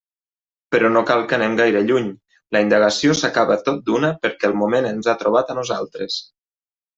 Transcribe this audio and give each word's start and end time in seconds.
Però 0.75 0.87
no 0.93 1.01
cal 1.09 1.19
que 1.31 1.35
anem 1.37 1.57
gaire 1.59 1.83
lluny, 1.89 2.07
la 2.57 2.61
indagació 2.67 3.17
s'acaba 3.19 3.59
tot 3.69 3.77
d'una 3.91 4.11
perquè 4.25 4.51
el 4.51 4.57
moment 4.63 4.89
ens 4.93 5.11
ha 5.11 5.17
trobat 5.21 5.53
a 5.55 5.59
nosaltres. 5.61 6.19